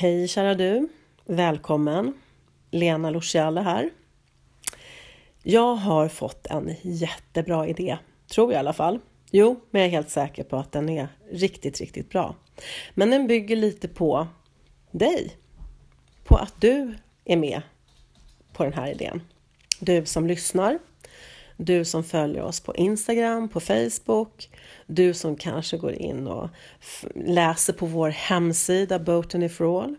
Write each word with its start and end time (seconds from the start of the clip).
Hej 0.00 0.28
kära 0.28 0.54
du! 0.54 0.88
Välkommen! 1.26 2.12
Lena 2.70 3.10
Luciale 3.10 3.60
här. 3.60 3.90
Jag 5.42 5.74
har 5.74 6.08
fått 6.08 6.46
en 6.46 6.74
jättebra 6.82 7.68
idé, 7.68 7.98
tror 8.30 8.52
jag 8.52 8.58
i 8.58 8.60
alla 8.60 8.72
fall. 8.72 8.98
Jo, 9.30 9.60
men 9.70 9.80
jag 9.80 9.86
är 9.86 9.92
helt 9.92 10.10
säker 10.10 10.44
på 10.44 10.56
att 10.56 10.72
den 10.72 10.88
är 10.88 11.08
riktigt, 11.30 11.80
riktigt 11.80 12.10
bra. 12.10 12.34
Men 12.94 13.10
den 13.10 13.26
bygger 13.26 13.56
lite 13.56 13.88
på 13.88 14.26
dig. 14.90 15.36
På 16.24 16.36
att 16.36 16.60
du 16.60 16.94
är 17.24 17.36
med 17.36 17.62
på 18.52 18.64
den 18.64 18.72
här 18.72 18.90
idén. 18.90 19.22
Du 19.80 20.06
som 20.06 20.26
lyssnar, 20.26 20.78
du 21.64 21.84
som 21.84 22.04
följer 22.04 22.42
oss 22.42 22.60
på 22.60 22.74
Instagram, 22.74 23.48
på 23.48 23.60
Facebook, 23.60 24.50
du 24.86 25.14
som 25.14 25.36
kanske 25.36 25.76
går 25.76 25.92
in 25.92 26.26
och 26.26 26.48
läser 27.14 27.72
på 27.72 27.86
vår 27.86 28.08
hemsida 28.08 28.98
Botany 28.98 29.48
for 29.48 29.82
All 29.82 29.96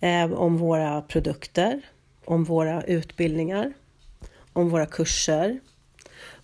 eh, 0.00 0.32
om 0.32 0.56
våra 0.56 1.02
produkter, 1.02 1.80
om 2.24 2.44
våra 2.44 2.82
utbildningar, 2.82 3.72
om 4.52 4.70
våra 4.70 4.86
kurser, 4.86 5.60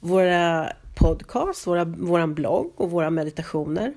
våra 0.00 0.72
podcasts, 0.94 1.66
våra, 1.66 1.84
våran 1.84 2.34
blogg 2.34 2.72
och 2.76 2.90
våra 2.90 3.10
meditationer. 3.10 3.94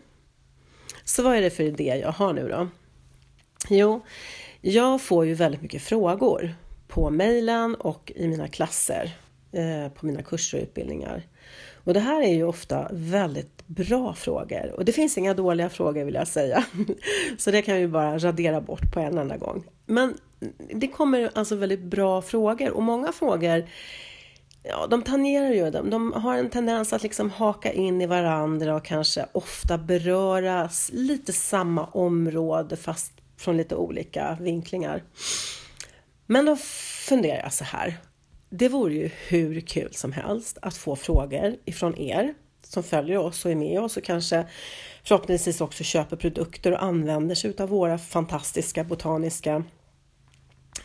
Så 1.04 1.23
vad 1.23 1.36
är 1.36 1.42
det 1.42 1.50
för 1.50 1.64
idé 1.64 2.00
jag 2.02 2.12
har 2.12 2.34
nu 2.34 2.48
då? 2.48 2.67
Jo, 3.70 4.06
jag 4.62 5.02
får 5.02 5.26
ju 5.26 5.34
väldigt 5.34 5.62
mycket 5.62 5.81
frågor 5.81 6.56
på 6.88 7.09
mejlen 7.09 7.76
och 7.76 8.12
i 8.16 8.28
mina 8.28 8.48
klasser, 8.48 9.17
Eh, 9.58 9.90
på 9.90 10.06
mina 10.06 10.24
kurser 10.24 10.58
och 10.58 10.64
utbildningar. 10.64 11.24
Och 11.84 11.94
det 11.94 12.00
här 12.00 12.22
är 12.22 12.34
ju 12.34 12.44
ofta 12.44 12.88
väldigt 12.92 13.68
bra 13.68 14.14
frågor 14.14 14.72
och 14.76 14.86
det 14.86 14.92
finns 14.92 15.18
inga 15.18 15.34
dåliga 15.34 15.70
frågor 15.70 16.04
vill 16.04 16.14
jag 16.14 16.28
säga. 16.28 16.66
Så 17.38 17.52
det 17.52 17.62
kan 17.62 17.78
vi 17.78 17.88
bara 17.88 18.18
radera 18.18 18.62
bort 18.62 18.94
på 18.94 19.00
en 19.00 19.18
enda 19.18 19.38
gång. 19.38 19.64
Men 19.86 20.18
det 20.73 20.88
kommer 20.88 21.30
alltså 21.36 21.56
väldigt 21.56 21.84
bra 21.84 22.22
frågor 22.22 22.72
och 22.72 22.84
många 22.84 23.12
frågor 23.12 23.70
ja, 24.64 24.88
de 24.88 25.02
tangerar 25.02 25.50
ju 25.50 25.72
de, 25.72 25.90
De 25.90 26.14
har 26.14 26.38
en 26.38 26.50
tendens 26.50 26.94
att 26.94 27.03
liksom 27.03 27.30
haka 27.30 27.72
in 27.74 28.02
i 28.02 28.06
varandra 28.06 28.76
och 28.76 28.86
kanske 28.86 29.26
ofta 29.31 29.78
beröra 29.78 30.70
lite 30.92 31.34
samma 31.34 31.86
område 31.86 32.78
fast 32.78 33.12
från 33.38 33.58
lite 33.58 33.76
olika 33.76 34.38
vinklingar. 34.42 35.03
Men 36.26 36.46
då 36.46 36.56
funderar 37.08 37.42
jag 37.44 37.53
så 37.53 37.64
här. 37.64 37.98
Det 38.50 38.70
vore 38.70 38.94
ju 38.94 39.09
hur 39.28 39.62
kul 39.62 39.94
som 39.94 40.12
helst 40.12 40.58
att 40.62 40.78
få 40.78 40.95
frågor 40.95 41.56
ifrån 41.66 41.98
er 41.98 42.34
som 42.64 42.84
följer 42.84 43.17
oss 43.17 43.45
och 43.45 43.52
är 43.52 43.56
med 43.56 43.81
oss 43.81 43.98
och 43.98 44.03
kanske 44.03 44.45
förhoppningsvis 45.03 45.62
också 45.62 45.84
köper 45.84 46.16
produkter 46.16 46.72
och 46.72 46.84
använder 46.84 47.36
sig 47.36 47.53
av 47.59 47.70
våra 47.70 47.98
fantastiska 47.98 48.84
botaniska 48.84 49.64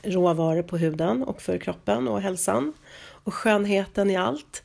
råvaror 0.02 0.62
på 0.62 0.76
huden 0.76 1.22
och 1.22 1.42
för 1.42 1.58
kroppen 1.58 2.08
och 2.08 2.20
hälsan 2.20 2.72
och 3.24 3.34
skönheten 3.34 4.10
i 4.10 4.16
allt. 4.16 4.62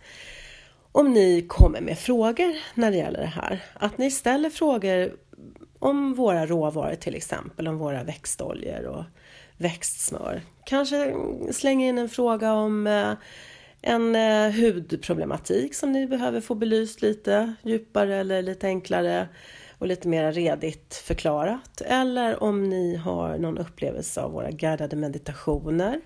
Om 0.92 1.14
ni 1.14 1.45
kommer 1.48 1.81
med 1.81 2.00
frågor 2.00 2.58
när 2.73 2.92
det 2.92 2.98
gäller 2.98 3.20
det 3.20 3.25
här, 3.25 3.64
att 3.73 3.98
ni 3.98 4.12
ställer 4.12 4.50
frågor 4.50 5.12
om 5.80 6.14
våra 6.14 6.45
råvaror 6.45 6.95
till 6.95 7.16
exempel, 7.16 7.68
om 7.68 7.78
våra 7.78 8.03
växtoljor 8.03 8.86
och 8.86 9.03
växtsmör. 9.58 10.41
Kanske 10.66 11.16
slänga 11.52 11.88
in 11.88 11.97
en 11.97 12.09
fråga 12.09 12.53
om 12.53 12.88
eh, 12.88 13.13
en 13.81 14.16
eh, 14.16 14.52
hudproblematik 14.52 15.75
som 15.75 15.91
ni 15.91 16.08
behöver 16.08 16.41
få 16.41 16.55
belyst 16.55 17.02
lite 17.02 17.53
djupare 17.63 18.16
eller 18.16 18.41
lite 18.41 18.67
enklare 18.67 19.28
och 19.78 19.88
lite 19.88 20.08
mer 20.08 20.31
redigt 20.31 20.95
förklarat. 20.95 21.81
Eller 21.81 22.44
om 22.44 22.63
ni 22.63 22.95
har 22.95 23.38
någon 23.38 23.58
upplevelse 23.58 24.22
av 24.22 24.31
våra 24.31 24.52
guidade 24.52 24.95
meditationer. 24.95 26.02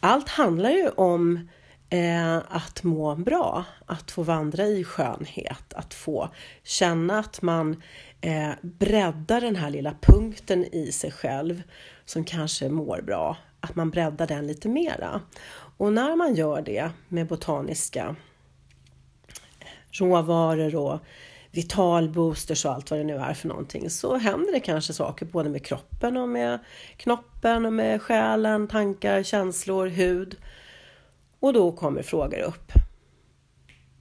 Allt 0.00 0.28
handlar 0.28 0.70
ju 0.70 0.88
om 0.88 1.48
eh, 1.90 2.36
att 2.36 2.82
må 2.82 3.14
bra, 3.14 3.64
att 3.86 4.10
få 4.10 4.22
vandra 4.22 4.64
i 4.66 4.84
skönhet, 4.84 5.74
att 5.74 5.94
få 5.94 6.28
känna 6.62 7.18
att 7.18 7.42
man 7.42 7.82
eh, 8.20 8.50
breddar 8.62 9.40
den 9.40 9.56
här 9.56 9.70
lilla 9.70 9.94
punkten 10.00 10.64
i 10.74 10.92
sig 10.92 11.10
själv 11.10 11.62
som 12.04 12.24
kanske 12.24 12.68
mår 12.68 13.02
bra, 13.02 13.36
att 13.60 13.76
man 13.76 13.90
breddar 13.90 14.26
den 14.26 14.46
lite 14.46 14.68
mera. 14.68 15.20
Och 15.76 15.92
när 15.92 16.16
man 16.16 16.34
gör 16.34 16.62
det 16.62 16.90
med 17.08 17.26
botaniska 17.26 18.16
råvaror 19.90 20.76
och 20.76 20.98
vitalboosters 21.50 22.64
och 22.64 22.72
allt 22.72 22.90
vad 22.90 23.00
det 23.00 23.04
nu 23.04 23.16
är 23.16 23.34
för 23.34 23.48
någonting 23.48 23.90
så 23.90 24.16
händer 24.16 24.52
det 24.52 24.60
kanske 24.60 24.92
saker 24.92 25.26
både 25.26 25.48
med 25.48 25.66
kroppen 25.66 26.16
och 26.16 26.28
med 26.28 26.58
knoppen 26.96 27.66
och 27.66 27.72
med 27.72 28.02
själen, 28.02 28.68
tankar, 28.68 29.22
känslor, 29.22 29.86
hud. 29.86 30.36
Och 31.44 31.52
då 31.52 31.72
kommer 31.72 32.02
frågor 32.02 32.40
upp. 32.40 32.72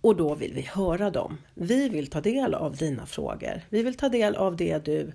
Och 0.02 0.16
då 0.16 0.36
vill 0.36 0.54
vi 0.54 0.62
höra 0.62 1.10
dem. 1.10 1.38
Vi 1.54 1.90
vill 1.90 2.08
ta 2.08 2.22
del 2.22 2.54
av 2.54 2.76
dina 2.76 3.06
frågor. 3.06 3.62
Vi 3.70 3.84
vill 3.84 3.98
ta 3.98 4.10
del 4.10 4.36
av 4.36 4.56
det 4.56 4.86
du 4.86 5.14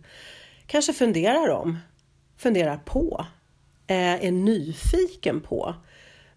kanske 0.66 0.92
funderar 0.92 1.48
om, 1.48 1.78
funderar 2.36 2.76
på, 2.76 3.26
eh, 3.86 4.24
är 4.24 4.30
nyfiken 4.30 5.40
på 5.40 5.74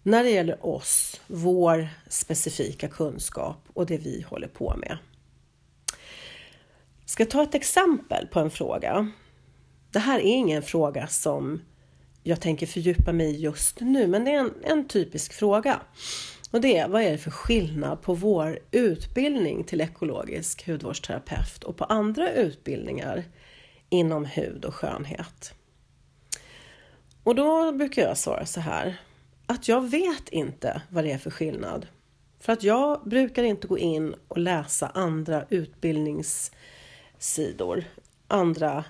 när 0.02 0.24
det 0.24 0.30
gäller 0.30 0.66
oss, 0.66 1.20
vår 1.26 1.88
specifika 2.08 2.88
kunskap 2.88 3.58
och 3.74 3.86
det 3.86 3.98
vi 3.98 4.22
håller 4.28 4.48
på 4.48 4.76
med. 4.76 4.98
Ska 7.04 7.26
ta 7.26 7.42
ett 7.42 7.54
exempel 7.54 8.26
på 8.26 8.40
en 8.40 8.50
fråga. 8.50 9.10
Det 9.90 9.98
här 9.98 10.18
är 10.18 10.34
ingen 10.34 10.62
fråga 10.62 11.06
som 11.06 11.60
jag 12.22 12.40
tänker 12.40 12.66
fördjupa 12.66 13.12
mig 13.12 13.26
i 13.26 13.40
just 13.40 13.80
nu, 13.80 14.06
men 14.06 14.24
det 14.24 14.30
är 14.30 14.38
en, 14.38 14.54
en 14.62 14.88
typisk 14.88 15.32
fråga. 15.32 15.80
Och 16.50 16.60
det 16.60 16.78
är, 16.78 16.88
vad 16.88 17.02
är 17.02 17.12
det 17.12 17.18
för 17.18 17.30
skillnad 17.30 18.02
på 18.02 18.14
vår 18.14 18.58
utbildning 18.70 19.64
till 19.64 19.80
ekologisk 19.80 20.66
hudvårdsterapeut 20.66 21.64
och 21.64 21.76
på 21.76 21.84
andra 21.84 22.32
utbildningar 22.32 23.24
inom 23.88 24.24
hud 24.24 24.64
och 24.64 24.74
skönhet? 24.74 25.54
Och 27.22 27.34
då 27.34 27.72
brukar 27.72 28.02
jag 28.02 28.18
svara 28.18 28.46
så 28.46 28.60
här, 28.60 28.96
att 29.46 29.68
jag 29.68 29.90
vet 29.90 30.28
inte 30.28 30.82
vad 30.88 31.04
det 31.04 31.12
är 31.12 31.18
för 31.18 31.30
skillnad. 31.30 31.86
För 32.40 32.52
att 32.52 32.62
jag 32.62 33.00
brukar 33.04 33.42
inte 33.42 33.66
gå 33.66 33.78
in 33.78 34.14
och 34.28 34.38
läsa 34.38 34.88
andra 34.88 35.44
utbildningssidor, 35.48 37.84
andra 38.28 38.84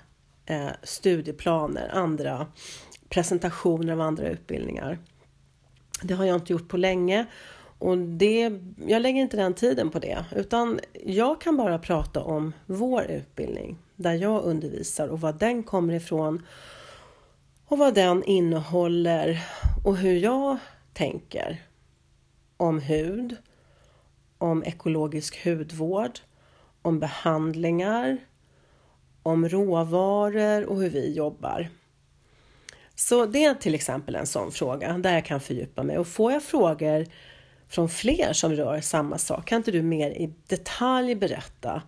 eh, 0.47 0.71
studieplaner, 0.83 1.91
andra 1.93 2.47
presentationer 3.13 3.93
av 3.93 4.01
andra 4.01 4.29
utbildningar. 4.29 4.99
Det 6.03 6.15
har 6.15 6.25
jag 6.25 6.37
inte 6.37 6.53
gjort 6.53 6.69
på 6.69 6.77
länge. 6.77 7.27
Och 7.79 7.99
det, 7.99 8.53
jag 8.87 9.03
lägger 9.03 9.21
inte 9.21 9.37
den 9.37 9.55
tiden 9.55 9.91
på 9.91 9.99
det. 9.99 10.25
Utan 10.37 10.81
jag 11.05 11.41
kan 11.41 11.57
bara 11.57 11.79
prata 11.79 12.23
om 12.23 12.53
vår 12.67 13.03
utbildning. 13.03 13.79
Där 13.97 14.13
jag 14.13 14.45
undervisar 14.45 15.09
och 15.09 15.21
var 15.21 15.33
den 15.33 15.63
kommer 15.63 15.95
ifrån. 15.95 16.47
Och 17.67 17.79
vad 17.79 17.95
den 17.95 18.25
innehåller. 18.25 19.45
Och 19.85 19.97
hur 19.97 20.17
jag 20.17 20.57
tänker 20.93 21.63
om 22.57 22.81
hud, 22.81 23.37
om 24.39 24.65
ekologisk 24.65 25.45
hudvård, 25.45 26.19
om 26.83 26.99
behandlingar, 26.99 28.19
om 29.23 29.49
råvaror 29.49 30.65
och 30.65 30.77
hur 30.77 30.91
vi 30.91 31.13
jobbar. 31.13 31.69
Så 33.03 33.27
det 33.27 33.45
är 33.45 33.55
till 33.55 33.75
exempel 33.75 34.15
en 34.15 34.27
sån 34.27 34.53
fråga 34.53 34.99
där 34.99 35.15
jag 35.15 35.25
kan 35.25 35.41
fördjupa 35.41 35.83
mig 35.83 35.99
och 35.99 36.07
får 36.07 36.33
jag 36.33 36.43
frågor 36.43 37.07
från 37.69 37.89
fler 37.89 38.33
som 38.33 38.53
rör 38.53 38.81
samma 38.81 39.19
sak, 39.19 39.49
kan 39.49 39.57
inte 39.57 39.71
du 39.71 39.83
mer 39.83 40.11
i 40.11 40.35
detalj 40.47 41.15
berätta 41.15 41.83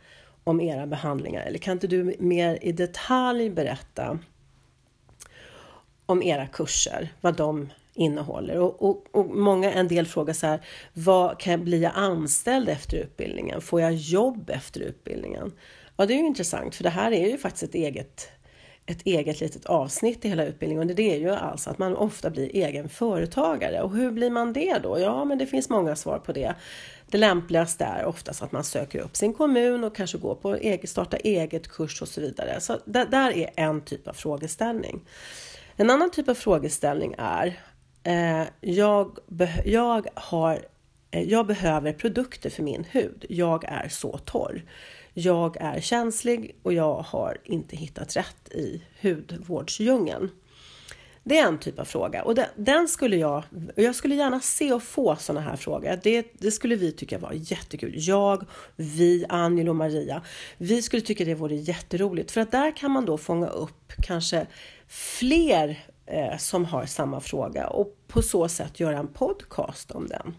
om 0.44 0.60
era 0.60 0.86
behandlingar 0.86 1.42
eller 1.42 1.58
kan 1.58 1.72
inte 1.72 1.86
du 1.86 2.16
mer 2.18 2.58
i 2.62 2.72
detalj 2.72 3.50
berätta 3.50 4.18
om 6.06 6.22
era 6.22 6.46
kurser, 6.46 7.12
vad 7.20 7.36
de 7.36 7.68
innehåller. 7.94 8.58
Och, 8.58 8.82
och, 8.82 9.06
och, 9.10 9.26
många, 9.26 9.72
en 9.72 9.88
del 9.88 10.06
frågar 10.06 10.34
så 10.34 10.46
här, 10.46 10.60
vad 10.92 11.40
kan 11.40 11.50
jag 11.50 11.60
bli 11.60 11.82
jag 11.82 11.92
anställd 11.94 12.68
efter 12.68 12.96
utbildningen? 12.96 13.60
Får 13.60 13.80
jag 13.80 13.94
jobb 13.94 14.50
efter 14.50 14.80
utbildningen? 14.80 15.52
Ja, 15.96 16.06
det 16.06 16.14
är 16.14 16.18
ju 16.18 16.26
intressant, 16.26 16.74
för 16.74 16.82
det 16.82 16.90
här 16.90 17.12
är 17.12 17.28
ju 17.28 17.38
faktiskt 17.38 17.62
ett 17.62 17.74
eget, 17.74 18.28
ett 18.86 19.02
eget 19.04 19.40
litet 19.40 19.66
avsnitt 19.66 20.24
i 20.24 20.28
hela 20.28 20.44
utbildningen. 20.44 20.90
Och 20.90 20.96
det 20.96 21.14
är 21.14 21.18
ju 21.18 21.30
alltså 21.30 21.70
att 21.70 21.78
man 21.78 21.96
ofta 21.96 22.30
blir 22.30 22.56
egen 22.56 22.88
företagare. 22.88 23.82
Och 23.82 23.96
hur 23.96 24.10
blir 24.10 24.30
man 24.30 24.52
det 24.52 24.78
då? 24.82 25.00
Ja, 25.00 25.24
men 25.24 25.38
det 25.38 25.46
finns 25.46 25.70
många 25.70 25.96
svar 25.96 26.18
på 26.18 26.32
det. 26.32 26.54
Det 27.06 27.18
lämpligaste 27.18 27.84
är 27.84 28.04
oftast 28.04 28.42
att 28.42 28.52
man 28.52 28.64
söker 28.64 28.98
upp 28.98 29.16
sin 29.16 29.34
kommun 29.34 29.84
och 29.84 29.96
kanske 29.96 30.18
går 30.18 30.34
på 30.34 30.56
eget, 30.56 30.90
starta 30.90 31.16
eget 31.16 31.68
kurs 31.68 32.02
och 32.02 32.08
så 32.08 32.20
vidare. 32.20 32.60
Så 32.60 32.78
det 32.84 33.04
där 33.04 33.30
är 33.30 33.50
en 33.56 33.80
typ 33.80 34.08
av 34.08 34.12
frågeställning. 34.12 35.00
En 35.76 35.90
annan 35.90 36.10
typ 36.10 36.28
av 36.28 36.34
frågeställning 36.34 37.14
är 37.18 37.60
eh, 38.02 38.42
jag, 38.60 39.18
be 39.26 39.62
jag, 39.64 40.06
har, 40.14 40.66
eh, 41.10 41.22
jag 41.22 41.46
behöver 41.46 41.92
produkter 41.92 42.50
för 42.50 42.62
min 42.62 42.84
hud. 42.90 43.24
Jag 43.28 43.64
är 43.64 43.88
så 43.88 44.18
torr 44.18 44.62
jag 45.14 45.56
är 45.60 45.80
känslig 45.80 46.56
och 46.62 46.72
jag 46.72 46.96
har 46.96 47.38
inte 47.44 47.76
hittat 47.76 48.16
rätt 48.16 48.48
i 48.48 48.82
hudvårdsdjungeln. 49.02 50.30
Det 51.26 51.38
är 51.38 51.48
en 51.48 51.58
typ 51.58 51.78
av 51.78 51.84
fråga 51.84 52.22
och 52.22 52.34
den, 52.34 52.46
den 52.56 52.88
skulle 52.88 53.16
jag, 53.16 53.42
jag 53.76 53.94
skulle 53.94 54.14
gärna 54.14 54.40
se 54.40 54.72
och 54.72 54.82
få 54.82 55.16
sådana 55.16 55.40
här 55.40 55.56
frågor. 55.56 56.00
Det, 56.02 56.26
det, 56.38 56.50
skulle 56.50 56.76
vi 56.76 56.92
tycka 56.92 57.18
var 57.18 57.32
jättekul. 57.32 57.92
Jag, 57.96 58.46
vi, 58.76 59.24
Angelo 59.28 59.70
och 59.70 59.76
Maria. 59.76 60.22
Vi 60.58 60.82
skulle 60.82 61.02
tycka 61.02 61.24
det 61.24 61.34
vore 61.34 61.54
jätteroligt 61.54 62.30
för 62.30 62.40
att 62.40 62.52
där 62.52 62.76
kan 62.76 62.90
man 62.90 63.04
då 63.04 63.18
fånga 63.18 63.46
upp 63.46 63.92
kanske 64.02 64.46
fler 64.88 65.84
eh, 66.06 66.36
som 66.38 66.64
har 66.64 66.86
samma 66.86 67.20
fråga 67.20 67.66
och 67.66 67.96
på 68.08 68.22
så 68.22 68.48
sätt 68.48 68.80
göra 68.80 68.98
en 68.98 69.08
podcast 69.08 69.90
om 69.90 70.08
den. 70.08 70.34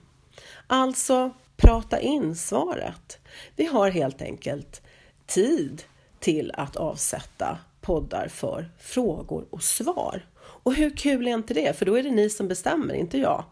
Alltså 0.68 1.32
prata 1.58 2.00
in 2.00 2.36
svaret. 2.36 3.20
Vi 3.56 3.66
har 3.66 3.90
helt 3.90 4.22
enkelt 4.22 4.82
tid 5.26 5.84
till 6.20 6.52
att 6.54 6.76
avsätta 6.76 7.58
poddar 7.82 8.28
för 8.28 8.72
frågor 8.80 9.46
och 9.50 9.64
svar. 9.64 10.26
Och 10.66 10.74
hur 10.74 10.98
kul 10.98 11.28
är 11.28 11.32
inte 11.32 11.54
det? 11.54 11.78
För 11.78 11.86
då 11.86 11.96
är 11.96 12.04
det 12.04 12.12
ni 12.12 12.30
som 12.30 12.48
bestämmer, 12.48 12.94
inte 12.94 13.18
jag. 13.18 13.44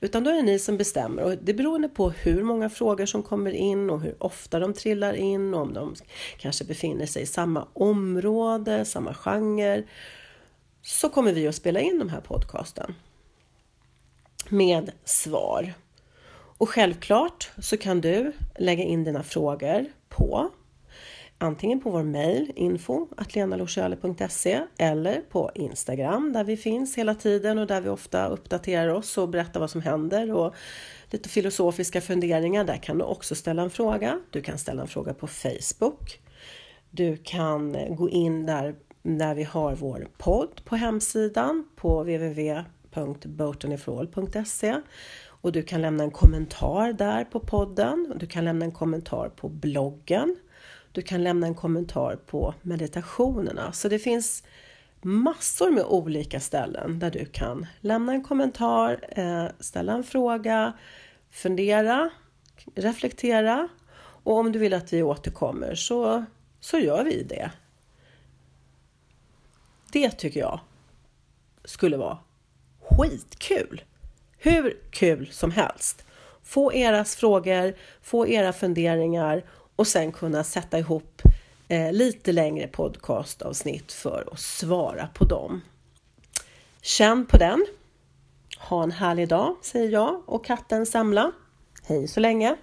Utan 0.00 0.24
då 0.24 0.30
är 0.30 0.34
det 0.34 0.42
ni 0.42 0.58
som 0.58 0.76
bestämmer 0.76 1.22
och 1.22 1.34
det 1.42 1.54
beror 1.54 1.88
på 1.88 2.10
hur 2.10 2.42
många 2.42 2.70
frågor 2.70 3.06
som 3.06 3.22
kommer 3.22 3.50
in 3.50 3.90
och 3.90 4.00
hur 4.00 4.22
ofta 4.22 4.58
de 4.58 4.74
trillar 4.74 5.14
in 5.14 5.54
och 5.54 5.60
om 5.60 5.72
de 5.72 5.94
kanske 6.38 6.64
befinner 6.64 7.06
sig 7.06 7.22
i 7.22 7.26
samma 7.26 7.68
område, 7.72 8.84
samma 8.84 9.14
genre. 9.14 9.82
Så 10.82 11.08
kommer 11.08 11.32
vi 11.32 11.48
att 11.48 11.54
spela 11.54 11.80
in 11.80 11.98
de 11.98 12.08
här 12.08 12.20
podcasten 12.20 12.94
med 14.48 14.90
svar. 15.04 15.74
Och 16.58 16.68
självklart 16.68 17.50
så 17.58 17.76
kan 17.76 18.00
du 18.00 18.32
lägga 18.58 18.84
in 18.84 19.04
dina 19.04 19.22
frågor 19.22 19.84
på 20.08 20.50
antingen 21.38 21.80
på 21.80 21.90
vår 21.90 22.02
mail 22.02 22.52
info 22.56 23.08
eller 24.78 25.20
på 25.30 25.50
Instagram 25.54 26.32
där 26.32 26.44
vi 26.44 26.56
finns 26.56 26.98
hela 26.98 27.14
tiden 27.14 27.58
och 27.58 27.66
där 27.66 27.80
vi 27.80 27.88
ofta 27.88 28.26
uppdaterar 28.26 28.88
oss 28.88 29.18
och 29.18 29.28
berättar 29.28 29.60
vad 29.60 29.70
som 29.70 29.82
händer 29.82 30.32
och 30.32 30.54
lite 31.10 31.28
filosofiska 31.28 32.00
funderingar. 32.00 32.64
Där 32.64 32.76
kan 32.76 32.98
du 32.98 33.04
också 33.04 33.34
ställa 33.34 33.62
en 33.62 33.70
fråga. 33.70 34.20
Du 34.30 34.42
kan 34.42 34.58
ställa 34.58 34.82
en 34.82 34.88
fråga 34.88 35.14
på 35.14 35.26
Facebook. 35.26 36.20
Du 36.90 37.16
kan 37.16 37.76
gå 37.96 38.08
in 38.10 38.46
där, 38.46 38.74
när 39.02 39.34
vi 39.34 39.44
har 39.44 39.74
vår 39.74 40.08
podd 40.18 40.64
på 40.64 40.76
hemsidan 40.76 41.68
på 41.76 42.00
www 42.02 42.64
www.boatonifrål.se 43.04 44.80
och 45.40 45.52
du 45.52 45.62
kan 45.62 45.82
lämna 45.82 46.04
en 46.04 46.10
kommentar 46.10 46.92
där 46.92 47.24
på 47.24 47.40
podden. 47.40 48.12
Du 48.16 48.26
kan 48.26 48.44
lämna 48.44 48.64
en 48.64 48.72
kommentar 48.72 49.28
på 49.28 49.48
bloggen 49.48 50.36
du 50.92 51.02
kan 51.02 51.22
lämna 51.22 51.46
en 51.46 51.54
kommentar 51.54 52.16
på 52.16 52.54
meditationerna. 52.62 53.72
Så 53.72 53.88
det 53.88 53.98
finns 53.98 54.44
massor 55.02 55.70
med 55.70 55.84
olika 55.84 56.40
ställen 56.40 56.98
där 56.98 57.10
du 57.10 57.24
kan 57.24 57.66
lämna 57.80 58.12
en 58.12 58.22
kommentar, 58.22 59.04
eh, 59.08 59.46
ställa 59.60 59.92
en 59.92 60.04
fråga, 60.04 60.72
fundera, 61.30 62.10
reflektera 62.74 63.68
och 64.00 64.36
om 64.36 64.52
du 64.52 64.58
vill 64.58 64.74
att 64.74 64.92
vi 64.92 65.02
återkommer 65.02 65.74
så, 65.74 66.24
så 66.60 66.78
gör 66.78 67.04
vi 67.04 67.22
det. 67.22 67.50
Det 69.92 70.10
tycker 70.10 70.40
jag 70.40 70.60
skulle 71.64 71.96
vara 71.96 72.18
skitkul! 72.98 73.82
Hur 74.38 74.80
kul 74.90 75.28
som 75.32 75.50
helst! 75.50 76.04
Få 76.42 76.72
era 76.72 77.04
frågor, 77.04 77.74
få 78.02 78.26
era 78.26 78.52
funderingar 78.52 79.44
och 79.76 79.86
sen 79.86 80.12
kunna 80.12 80.44
sätta 80.44 80.78
ihop 80.78 81.22
eh, 81.68 81.92
lite 81.92 82.32
längre 82.32 82.66
podcastavsnitt 82.66 83.92
för 83.92 84.28
att 84.32 84.40
svara 84.40 85.08
på 85.14 85.24
dem. 85.24 85.60
Känn 86.82 87.26
på 87.26 87.36
den. 87.36 87.66
Ha 88.58 88.82
en 88.82 88.90
härlig 88.90 89.28
dag, 89.28 89.56
säger 89.62 89.90
jag 89.90 90.22
och 90.26 90.44
katten 90.44 90.86
Semla. 90.86 91.32
Hej 91.82 92.08
så 92.08 92.20
länge! 92.20 92.56